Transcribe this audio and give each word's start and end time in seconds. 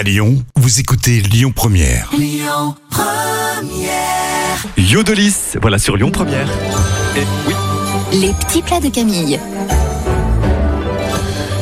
À 0.00 0.02
Lyon, 0.02 0.42
vous 0.56 0.80
écoutez 0.80 1.20
Lyon 1.20 1.52
Première. 1.54 2.10
Yodelis, 4.78 5.58
voilà 5.60 5.78
sur 5.78 5.98
Lyon 5.98 6.10
Première. 6.10 6.48
Et 7.18 7.24
oui. 7.46 7.54
Les 8.18 8.32
petits 8.32 8.62
plats 8.62 8.80
de 8.80 8.88
Camille. 8.88 9.38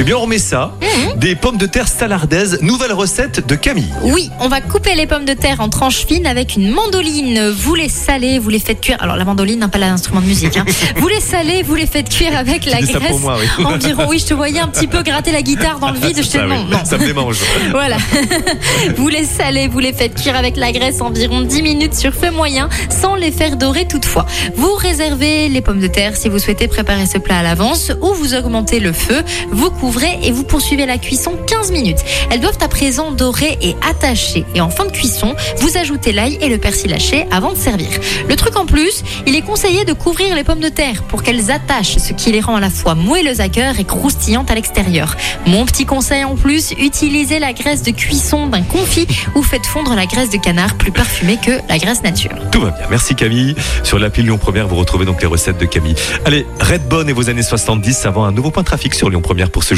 Eh 0.00 0.04
bien, 0.04 0.16
on 0.16 0.20
remet 0.22 0.38
ça. 0.38 0.72
Mhm. 0.80 1.18
Des 1.18 1.34
pommes 1.34 1.56
de 1.56 1.66
terre 1.66 1.88
salardaises, 1.88 2.60
nouvelle 2.62 2.92
recette 2.92 3.44
de 3.46 3.54
Camille. 3.56 3.92
Oui, 4.04 4.30
on 4.40 4.48
va 4.48 4.60
couper 4.60 4.94
les 4.94 5.06
pommes 5.06 5.24
de 5.24 5.32
terre 5.32 5.60
en 5.60 5.68
tranches 5.68 6.06
fines 6.06 6.26
avec 6.26 6.54
une 6.54 6.70
mandoline. 6.70 7.48
Vous 7.50 7.74
les 7.74 7.88
salez, 7.88 8.38
vous 8.38 8.48
les 8.50 8.60
faites 8.60 8.80
cuire. 8.80 8.96
Alors 9.00 9.16
la 9.16 9.24
mandoline, 9.24 9.62
hein, 9.62 9.68
pas 9.68 9.78
l'instrument 9.78 10.20
de 10.20 10.26
musique. 10.26 10.56
hein. 10.56 10.64
vous 10.96 11.08
les 11.08 11.20
salez, 11.20 11.62
vous 11.64 11.74
les 11.74 11.86
faites 11.86 12.08
cuire 12.08 12.36
avec 12.36 12.64
la 12.66 12.80
dis 12.80 12.86
ça 12.92 12.98
graisse. 13.00 13.10
pour 13.10 13.20
moi, 13.20 13.36
oui. 13.58 13.64
Environ, 13.64 14.06
oui, 14.08 14.18
je 14.20 14.26
te 14.26 14.34
voyais 14.34 14.60
un 14.60 14.68
petit 14.68 14.86
peu 14.86 15.02
gratter 15.02 15.32
la 15.32 15.42
guitare 15.42 15.80
dans 15.80 15.90
le 15.90 15.98
vide. 15.98 16.16
Je 16.22 16.28
te 16.28 16.38
Ça, 16.38 16.44
oui. 16.46 16.48
non, 16.54 16.64
non. 16.64 16.84
Ça 16.84 16.96
me 16.98 17.04
démange. 17.04 17.38
Voilà. 17.72 17.96
vous 18.96 19.08
les 19.08 19.24
salez, 19.24 19.66
vous 19.68 19.78
les 19.80 19.92
faites 19.92 20.14
cuire 20.20 20.36
avec 20.36 20.56
la 20.56 20.70
graisse 20.72 21.00
environ 21.00 21.40
10 21.42 21.62
minutes 21.62 21.94
sur 21.94 22.12
feu 22.14 22.30
moyen, 22.30 22.68
sans 22.88 23.14
les 23.16 23.32
faire 23.32 23.56
dorer 23.56 23.86
toutefois. 23.88 24.26
Vous 24.54 24.74
réservez 24.74 25.48
les 25.48 25.60
pommes 25.60 25.80
de 25.80 25.86
terre 25.88 26.16
si 26.16 26.28
vous 26.28 26.38
souhaitez 26.38 26.68
préparer 26.68 27.06
ce 27.06 27.18
plat 27.18 27.38
à 27.38 27.42
l'avance 27.42 27.90
ou 28.00 28.12
vous 28.14 28.34
augmentez 28.34 28.78
le 28.80 28.92
feu, 28.92 29.22
vous 29.50 29.70
et 30.22 30.32
vous 30.32 30.44
poursuivez 30.44 30.84
la 30.84 30.98
cuisson 30.98 31.32
15 31.46 31.72
minutes. 31.72 32.04
Elles 32.30 32.40
doivent 32.40 32.58
à 32.60 32.68
présent 32.68 33.10
dorer 33.10 33.58
et 33.62 33.74
attacher. 33.88 34.44
Et 34.54 34.60
en 34.60 34.68
fin 34.68 34.84
de 34.84 34.90
cuisson, 34.90 35.34
vous 35.58 35.76
ajoutez 35.78 36.12
l'ail 36.12 36.38
et 36.42 36.48
le 36.48 36.58
persil 36.58 36.92
haché 36.92 37.26
avant 37.30 37.52
de 37.52 37.56
servir. 37.56 37.88
Le 38.28 38.36
truc 38.36 38.56
en 38.56 38.66
plus, 38.66 39.02
il 39.26 39.34
est 39.34 39.42
conseillé 39.42 39.84
de 39.84 39.94
couvrir 39.94 40.34
les 40.34 40.44
pommes 40.44 40.60
de 40.60 40.68
terre 40.68 41.02
pour 41.04 41.22
qu'elles 41.22 41.50
attachent, 41.50 41.96
ce 41.96 42.12
qui 42.12 42.32
les 42.32 42.40
rend 42.40 42.56
à 42.56 42.60
la 42.60 42.68
fois 42.70 42.94
moelleuses 42.94 43.40
à 43.40 43.48
cœur 43.48 43.80
et 43.80 43.84
croustillantes 43.84 44.50
à 44.50 44.54
l'extérieur. 44.54 45.16
Mon 45.46 45.64
petit 45.64 45.86
conseil 45.86 46.24
en 46.24 46.36
plus, 46.36 46.72
utilisez 46.72 47.38
la 47.38 47.54
graisse 47.54 47.82
de 47.82 47.90
cuisson 47.90 48.46
d'un 48.46 48.62
confit 48.62 49.06
ou 49.34 49.42
faites 49.42 49.66
fondre 49.66 49.94
la 49.94 50.04
graisse 50.04 50.30
de 50.30 50.38
canard 50.38 50.76
plus 50.76 50.92
parfumée 50.92 51.38
que 51.42 51.52
la 51.68 51.78
graisse 51.78 52.02
nature. 52.02 52.36
Tout 52.52 52.60
va 52.60 52.70
bien. 52.70 52.86
Merci 52.90 53.14
Camille. 53.14 53.54
Sur 53.84 53.98
l'appli 53.98 54.22
Lyon 54.22 54.36
Première, 54.36 54.68
vous 54.68 54.76
retrouvez 54.76 55.06
donc 55.06 55.22
les 55.22 55.26
recettes 55.26 55.58
de 55.58 55.64
Camille. 55.64 55.94
Allez, 56.26 56.46
Redbone 56.60 57.08
et 57.08 57.14
vos 57.14 57.30
années 57.30 57.42
70 57.42 58.04
avant 58.04 58.24
un 58.24 58.32
nouveau 58.32 58.50
point 58.50 58.62
de 58.62 58.68
trafic 58.68 58.94
sur 58.94 59.08
Lyon 59.08 59.22
Première 59.22 59.50
pour 59.50 59.64
ce 59.64 59.77